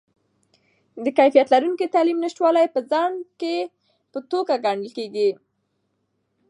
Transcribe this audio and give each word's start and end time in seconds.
د 1.03 1.05
کیفیت 1.17 1.47
لرونکې 1.53 1.93
تعلیم 1.95 2.17
نشتوالی 2.25 2.65
د 2.69 2.71
خنډ 2.91 3.19
په 4.11 4.19
توګه 4.31 4.53
ګڼل 4.65 4.89
کیږي. 4.97 5.29